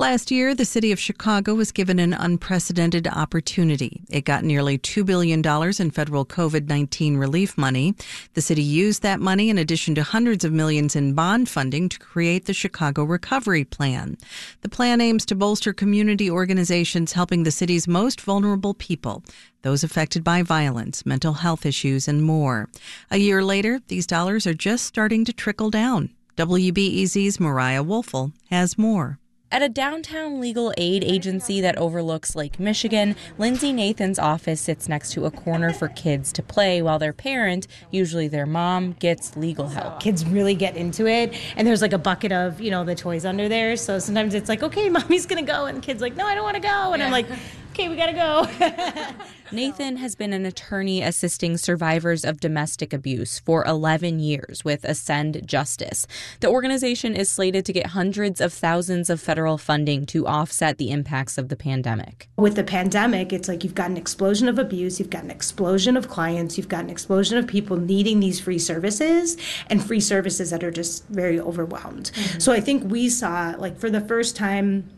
Last 0.00 0.30
year, 0.30 0.54
the 0.54 0.64
city 0.64 0.92
of 0.92 1.00
Chicago 1.00 1.56
was 1.56 1.72
given 1.72 1.98
an 1.98 2.14
unprecedented 2.14 3.08
opportunity. 3.08 4.00
It 4.08 4.24
got 4.24 4.44
nearly 4.44 4.78
$2 4.78 5.04
billion 5.04 5.40
in 5.40 5.90
federal 5.90 6.24
COVID 6.24 6.68
19 6.68 7.16
relief 7.16 7.58
money. 7.58 7.96
The 8.34 8.40
city 8.40 8.62
used 8.62 9.02
that 9.02 9.18
money 9.18 9.50
in 9.50 9.58
addition 9.58 9.96
to 9.96 10.04
hundreds 10.04 10.44
of 10.44 10.52
millions 10.52 10.94
in 10.94 11.14
bond 11.14 11.48
funding 11.48 11.88
to 11.88 11.98
create 11.98 12.44
the 12.44 12.54
Chicago 12.54 13.02
Recovery 13.02 13.64
Plan. 13.64 14.16
The 14.60 14.68
plan 14.68 15.00
aims 15.00 15.26
to 15.26 15.34
bolster 15.34 15.72
community 15.72 16.30
organizations 16.30 17.14
helping 17.14 17.42
the 17.42 17.50
city's 17.50 17.88
most 17.88 18.20
vulnerable 18.20 18.74
people, 18.74 19.24
those 19.62 19.82
affected 19.82 20.22
by 20.22 20.44
violence, 20.44 21.04
mental 21.06 21.32
health 21.32 21.66
issues, 21.66 22.06
and 22.06 22.22
more. 22.22 22.68
A 23.10 23.16
year 23.16 23.42
later, 23.42 23.80
these 23.88 24.06
dollars 24.06 24.46
are 24.46 24.54
just 24.54 24.84
starting 24.84 25.24
to 25.24 25.32
trickle 25.32 25.70
down. 25.70 26.10
WBEZ's 26.36 27.40
Mariah 27.40 27.82
Woelfel 27.82 28.32
has 28.48 28.78
more. 28.78 29.18
At 29.50 29.62
a 29.62 29.68
downtown 29.70 30.42
legal 30.42 30.74
aid 30.76 31.02
agency 31.02 31.62
that 31.62 31.78
overlooks 31.78 32.36
Lake 32.36 32.60
Michigan, 32.60 33.16
Lindsay 33.38 33.72
Nathan's 33.72 34.18
office 34.18 34.60
sits 34.60 34.90
next 34.90 35.12
to 35.12 35.24
a 35.24 35.30
corner 35.30 35.72
for 35.72 35.88
kids 35.88 36.34
to 36.34 36.42
play 36.42 36.82
while 36.82 36.98
their 36.98 37.14
parent, 37.14 37.66
usually 37.90 38.28
their 38.28 38.44
mom, 38.44 38.92
gets 38.98 39.38
legal 39.38 39.68
help. 39.68 40.00
Kids 40.00 40.26
really 40.26 40.54
get 40.54 40.76
into 40.76 41.06
it, 41.06 41.32
and 41.56 41.66
there's 41.66 41.80
like 41.80 41.94
a 41.94 41.98
bucket 41.98 42.30
of, 42.30 42.60
you 42.60 42.70
know, 42.70 42.84
the 42.84 42.94
toys 42.94 43.24
under 43.24 43.48
there. 43.48 43.74
So 43.76 43.98
sometimes 43.98 44.34
it's 44.34 44.50
like, 44.50 44.62
okay, 44.62 44.88
mommy's 44.90 45.24
gonna 45.24 45.40
go, 45.40 45.64
and 45.64 45.78
the 45.78 45.82
kid's 45.82 46.02
like, 46.02 46.14
no, 46.14 46.26
I 46.26 46.34
don't 46.34 46.44
wanna 46.44 46.60
go. 46.60 46.92
And 46.92 47.02
I'm 47.02 47.10
like, 47.10 47.26
okay, 47.72 47.88
we 47.88 47.96
gotta 47.96 48.12
go. 48.12 49.14
Nathan 49.52 49.96
has 49.96 50.14
been 50.14 50.32
an 50.32 50.44
attorney 50.44 51.02
assisting 51.02 51.56
survivors 51.56 52.24
of 52.24 52.40
domestic 52.40 52.92
abuse 52.92 53.38
for 53.38 53.64
11 53.64 54.20
years 54.20 54.64
with 54.64 54.84
Ascend 54.84 55.46
Justice. 55.46 56.06
The 56.40 56.48
organization 56.48 57.14
is 57.14 57.30
slated 57.30 57.64
to 57.66 57.72
get 57.72 57.86
hundreds 57.88 58.40
of 58.40 58.52
thousands 58.52 59.08
of 59.08 59.20
federal 59.20 59.56
funding 59.56 60.04
to 60.06 60.26
offset 60.26 60.78
the 60.78 60.90
impacts 60.90 61.38
of 61.38 61.48
the 61.48 61.56
pandemic. 61.56 62.28
With 62.36 62.56
the 62.56 62.64
pandemic, 62.64 63.32
it's 63.32 63.48
like 63.48 63.64
you've 63.64 63.74
got 63.74 63.90
an 63.90 63.96
explosion 63.96 64.48
of 64.48 64.58
abuse, 64.58 64.98
you've 64.98 65.10
got 65.10 65.24
an 65.24 65.30
explosion 65.30 65.96
of 65.96 66.08
clients, 66.08 66.58
you've 66.58 66.68
got 66.68 66.84
an 66.84 66.90
explosion 66.90 67.38
of 67.38 67.46
people 67.46 67.76
needing 67.76 68.20
these 68.20 68.40
free 68.40 68.58
services 68.58 69.36
and 69.68 69.82
free 69.82 70.00
services 70.00 70.50
that 70.50 70.62
are 70.62 70.70
just 70.70 71.06
very 71.08 71.40
overwhelmed. 71.40 72.10
Mm-hmm. 72.14 72.38
So 72.38 72.52
I 72.52 72.60
think 72.60 72.90
we 72.90 73.08
saw, 73.08 73.54
like, 73.58 73.78
for 73.78 73.90
the 73.90 74.00
first 74.00 74.36
time, 74.36 74.90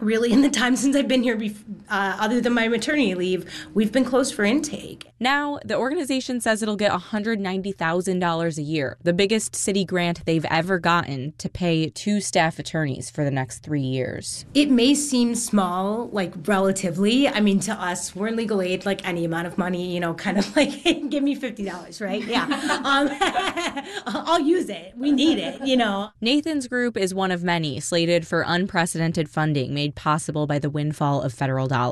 really 0.00 0.32
in 0.32 0.42
the 0.42 0.50
time 0.50 0.76
since 0.84 0.96
I've 0.96 1.08
been 1.08 1.22
here, 1.22 1.36
uh, 1.94 2.16
other 2.18 2.40
than 2.40 2.52
my 2.52 2.66
maternity 2.66 3.14
leave, 3.14 3.48
we've 3.72 3.92
been 3.92 4.04
closed 4.04 4.34
for 4.34 4.44
intake. 4.44 5.12
Now, 5.20 5.60
the 5.64 5.76
organization 5.76 6.40
says 6.40 6.60
it'll 6.60 6.76
get 6.76 6.90
$190,000 6.90 8.58
a 8.58 8.62
year, 8.62 8.98
the 9.02 9.12
biggest 9.12 9.54
city 9.54 9.84
grant 9.84 10.26
they've 10.26 10.44
ever 10.46 10.80
gotten 10.80 11.34
to 11.38 11.48
pay 11.48 11.88
two 11.88 12.20
staff 12.20 12.58
attorneys 12.58 13.10
for 13.10 13.22
the 13.22 13.30
next 13.30 13.60
three 13.60 13.80
years. 13.80 14.44
It 14.54 14.70
may 14.70 14.94
seem 14.94 15.36
small, 15.36 16.08
like 16.08 16.34
relatively. 16.46 17.28
I 17.28 17.38
mean, 17.40 17.60
to 17.60 17.72
us, 17.72 18.14
we're 18.16 18.26
in 18.28 18.36
legal 18.36 18.60
aid, 18.60 18.84
like 18.84 19.06
any 19.06 19.24
amount 19.24 19.46
of 19.46 19.56
money, 19.56 19.94
you 19.94 20.00
know, 20.00 20.14
kind 20.14 20.36
of 20.36 20.56
like, 20.56 20.82
give 21.10 21.22
me 21.22 21.36
$50, 21.36 22.04
right? 22.04 22.24
Yeah. 22.24 22.44
um, 22.84 23.08
I'll 24.06 24.40
use 24.40 24.68
it. 24.68 24.94
We 24.96 25.12
need 25.12 25.38
it, 25.38 25.64
you 25.64 25.76
know. 25.76 26.10
Nathan's 26.20 26.66
group 26.66 26.96
is 26.96 27.14
one 27.14 27.30
of 27.30 27.44
many 27.44 27.78
slated 27.78 28.26
for 28.26 28.44
unprecedented 28.44 29.30
funding 29.30 29.72
made 29.72 29.94
possible 29.94 30.48
by 30.48 30.58
the 30.58 30.68
windfall 30.68 31.22
of 31.22 31.32
federal 31.32 31.68
dollars. 31.68 31.83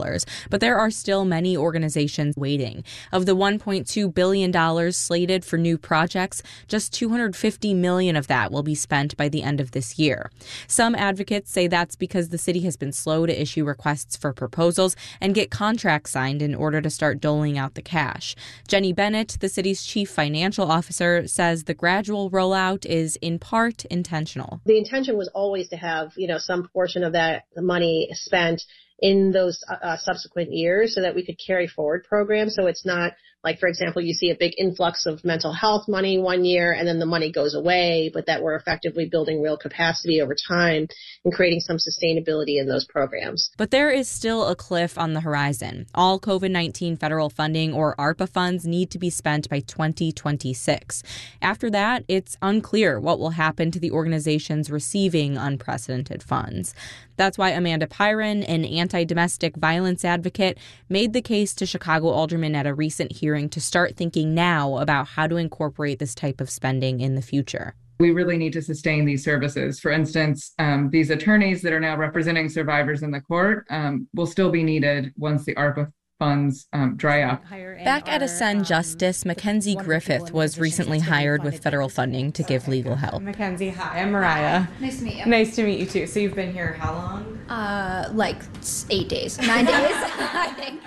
But 0.51 0.61
there 0.61 0.79
are 0.79 0.91
still 0.91 1.25
many 1.25 1.57
organizations 1.57 2.37
waiting. 2.37 2.85
Of 3.13 3.27
the 3.27 3.37
$1.2 3.37 4.15
billion 4.15 4.93
slated 4.93 5.45
for 5.45 5.59
new 5.59 5.77
projects, 5.77 6.43
just 6.67 6.93
$250 6.95 7.77
million 7.77 8.17
of 8.17 8.27
that 8.29 8.51
will 8.51 8.63
be 8.63 8.75
spent 8.75 9.17
by 9.17 9.29
the 9.29 9.43
end 9.43 9.61
of 9.61 9.73
this 9.73 9.99
year. 9.99 10.31
Some 10.67 10.95
advocates 10.95 11.51
say 11.51 11.67
that's 11.67 11.97
because 11.97 12.31
the 12.31 12.39
city 12.39 12.61
has 12.61 12.77
been 12.77 12.93
slow 12.93 13.27
to 13.27 13.41
issue 13.41 13.65
requests 13.65 14.17
for 14.17 14.33
proposals 14.33 14.97
and 15.21 15.35
get 15.35 15.51
contracts 15.51 16.13
signed 16.13 16.43
in 16.43 16.55
order 16.55 16.81
to 16.81 16.91
start 16.91 17.21
doling 17.21 17.59
out 17.59 17.75
the 17.75 17.83
cash. 17.83 18.35
Jennie 18.69 18.93
Bennett, 18.93 19.37
the 19.41 19.49
city's 19.49 19.85
chief 19.85 20.11
financial 20.11 20.71
officer, 20.71 21.27
says 21.27 21.65
the 21.65 21.75
gradual 21.75 22.31
rollout 22.31 22.87
is 22.87 23.17
in 23.17 23.39
part 23.39 23.85
intentional. 23.87 24.61
The 24.65 24.79
intention 24.79 25.17
was 25.17 25.29
always 25.35 25.69
to 25.69 25.77
have, 25.77 26.13
you 26.17 26.27
know, 26.27 26.39
some 26.39 26.69
portion 26.69 27.05
of 27.05 27.13
that 27.13 27.45
money 27.57 27.83
money 27.83 28.09
spent 28.13 28.63
in 29.03 29.33
those 29.33 29.63
uh, 29.69 29.75
uh, 29.85 29.97
subsequent 29.99 30.53
years 30.53 30.95
so 30.95 31.03
that 31.03 31.15
we 31.15 31.27
could 31.27 31.39
carry 31.45 31.67
forward 31.67 32.07
programs. 32.09 32.55
So 32.55 32.67
it's 32.67 32.87
not 32.87 33.13
like, 33.45 33.59
for 33.59 33.69
example, 33.69 34.01
you 34.01 34.15
see 34.15 34.31
a 34.31 34.37
big 34.37 34.53
influx 34.57 35.05
of 35.05 35.25
mental 35.25 35.53
health 35.53 35.89
money 35.89 36.17
one 36.17 36.45
year 36.45 36.73
and 36.73 36.87
then 36.87 37.01
the 37.01 37.07
money 37.07 37.33
goes 37.33 37.55
away, 37.55 38.11
but 38.15 38.27
that 38.27 38.41
we're 38.41 38.55
effectively 38.55 39.09
building 39.11 39.43
real 39.43 39.57
capacity 39.57 40.21
over 40.21 40.37
time 40.49 40.87
and 41.25 41.35
creating 41.35 41.59
some 41.59 41.77
sustainability 41.77 42.61
in 42.61 42.69
those 42.69 42.85
programs. 42.85 43.51
But 43.59 43.73
there 43.73 43.91
is 43.91 44.09
still 44.09 44.47
a 44.47 44.55
cliff 44.55 44.97
on 44.97 45.15
the 45.15 45.21
horizon. 45.21 45.87
All 45.95 46.21
COVID 46.21 46.53
19 46.53 46.97
federal 46.97 47.31
funding 47.31 47.73
or 47.73 47.97
ARPA 47.97 48.29
funds 48.29 48.65
need 48.65 48.91
to 48.93 48.99
be 48.99 49.11
spent 49.11 49.49
by 49.51 49.59
2026. 49.61 51.03
After 51.41 51.69
that, 51.71 52.05
it's 52.07 52.37
unclear 52.43 53.01
what 53.01 53.19
will 53.19 53.31
happen 53.31 53.73
to 53.73 53.81
the 53.81 53.91
organizations 53.91 54.71
receiving 54.71 55.37
unprecedented 55.37 56.23
funds. 56.23 56.75
That's 57.17 57.39
why 57.39 57.51
Amanda 57.51 57.87
Pyron, 57.87 58.45
an 58.49 58.65
anti 58.93 59.05
domestic 59.05 59.57
violence 59.57 60.05
advocate, 60.05 60.59
made 60.89 61.13
the 61.13 61.23
case 61.23 61.55
to 61.55 61.67
Chicago 61.67 62.09
aldermen 62.09 62.55
at 62.55 62.67
a 62.67 62.75
recent 62.75 63.13
hearing 63.13 63.49
to 63.49 63.61
start 63.61 63.97
thinking 63.97 64.35
now 64.35 64.77
about 64.77 65.09
how 65.09 65.27
to 65.27 65.37
incorporate 65.37 65.99
this 65.99 66.15
type 66.15 66.41
of 66.41 66.51
spending 66.51 67.01
in 67.01 67.15
the 67.15 67.23
future 67.23 67.75
we 67.99 68.11
really 68.11 68.37
need 68.37 68.53
to 68.53 68.61
sustain 68.61 69.05
these 69.05 69.23
services. 69.23 69.79
For 69.79 69.93
instance, 69.93 70.55
um, 70.59 70.91
these 70.91 71.11
attorneys 71.11 71.63
that 71.63 71.73
are 71.73 71.79
now 71.79 71.97
representing 71.97 72.49
survivors 72.49 73.05
in 73.05 73.13
the 73.13 73.21
court 73.21 73.65
um, 73.71 74.09
will 74.13 74.27
still 74.27 74.51
be 74.51 74.65
needed 74.65 75.13
once 75.17 75.45
the 75.45 75.55
ARPA 75.55 75.93
funds 76.19 76.67
um, 76.73 76.97
dry 76.97 77.23
up. 77.23 77.49
Back 77.85 78.09
at 78.09 78.21
Ascend 78.21 78.61
um, 78.61 78.65
Justice, 78.65 79.25
Mackenzie 79.25 79.77
Griffith 79.77 80.33
was 80.33 80.59
recently 80.59 80.99
hired 80.99 81.45
with 81.45 81.63
federal 81.63 81.89
funding 81.89 82.33
to 82.33 82.43
give 82.43 82.67
legal 82.67 82.97
help. 82.97 83.23
Mackenzie, 83.23 83.71
hi, 83.71 84.01
I'm 84.01 84.11
Mariah. 84.11 84.67
Nice 84.81 84.99
to 84.99 85.05
meet 85.05 85.17
you. 85.19 85.27
Nice 85.27 85.55
to 85.55 85.63
meet 85.63 85.79
you 85.79 85.87
too. 85.87 86.09
So 86.09 86.19
you've 86.19 86.35
been 86.35 86.53
here 86.53 86.73
how 86.73 86.95
long? 86.95 87.32
Uh, 87.53 88.09
like 88.15 88.41
eight 88.89 89.11
days, 89.11 89.37
nine 89.39 89.65
days, 89.67 89.77
I 89.77 90.55
think. 90.57 90.81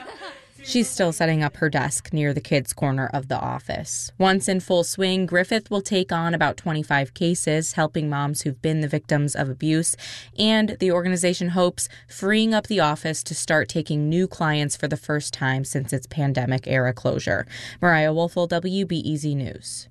She's 0.63 0.89
still 0.89 1.13
setting 1.13 1.43
up 1.43 1.57
her 1.57 1.69
desk 1.69 2.11
near 2.11 2.33
the 2.33 2.41
kids' 2.41 2.73
corner 2.73 3.07
of 3.13 3.27
the 3.27 3.37
office. 3.39 4.11
Once 4.17 4.49
in 4.49 4.59
full 4.61 4.83
swing, 4.83 5.27
Griffith 5.27 5.69
will 5.69 5.83
take 5.83 6.11
on 6.11 6.33
about 6.33 6.57
25 6.57 7.13
cases, 7.13 7.73
helping 7.73 8.09
moms 8.09 8.41
who've 8.41 8.59
been 8.63 8.81
the 8.81 8.87
victims 8.87 9.35
of 9.35 9.47
abuse. 9.47 9.95
And 10.39 10.75
the 10.79 10.91
organization 10.91 11.49
hopes 11.49 11.87
freeing 12.07 12.55
up 12.55 12.65
the 12.65 12.79
office 12.79 13.21
to 13.25 13.35
start 13.35 13.69
taking 13.69 14.09
new 14.09 14.27
clients 14.27 14.75
for 14.75 14.87
the 14.87 14.97
first 14.97 15.35
time 15.35 15.65
since 15.65 15.93
its 15.93 16.07
pandemic 16.07 16.65
era 16.65 16.93
closure. 16.93 17.45
Mariah 17.79 18.11
Woelfel, 18.11 18.49
WBEZ 18.49 19.35
News. 19.35 19.87